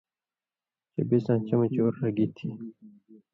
[0.93, 2.47] چے بِڅاں چمہۡ چور رگی تھی